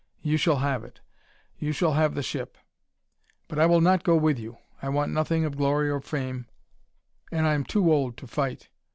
[0.23, 0.99] You shall have it.
[1.59, 2.57] You shall have the ship!
[3.47, 4.57] But I will not go with you.
[4.81, 6.47] I want nothing of glory or fame,
[7.31, 8.69] and I am too old to fight.